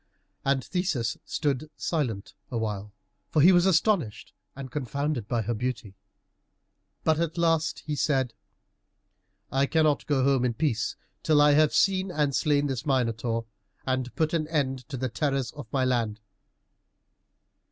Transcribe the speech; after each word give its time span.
And 0.43 0.63
Theseus 0.65 1.15
stood 1.25 1.69
silent 1.77 2.33
awhile, 2.49 2.91
for 3.29 3.39
he 3.39 3.51
was 3.51 3.67
astonished 3.67 4.33
and 4.55 4.71
confounded 4.71 5.27
by 5.27 5.43
her 5.43 5.53
beauty. 5.53 5.93
But 7.03 7.19
at 7.19 7.37
last 7.37 7.83
he 7.85 7.95
said, 7.95 8.33
"I 9.51 9.67
cannot 9.67 10.07
go 10.07 10.23
home 10.23 10.43
in 10.43 10.55
peace 10.55 10.95
till 11.21 11.39
I 11.39 11.51
have 11.51 11.71
seen 11.75 12.09
and 12.09 12.35
slain 12.35 12.65
this 12.65 12.83
Minotaur, 12.83 13.45
and 13.85 14.15
put 14.15 14.33
an 14.33 14.47
end 14.47 14.89
to 14.89 14.97
the 14.97 15.07
terrors 15.07 15.51
of 15.51 15.67
my 15.71 15.85
land." 15.85 16.19